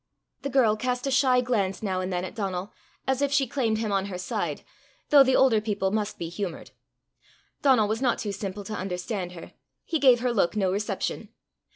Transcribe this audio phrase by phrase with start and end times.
[0.41, 2.73] The girl cast a shy glance now and then at Donal,
[3.07, 4.63] as if she claimed him on her side,
[5.09, 6.71] though the older people must be humoured.
[7.61, 9.53] Donal was not too simple to understand her:
[9.85, 11.29] he gave her look no reception.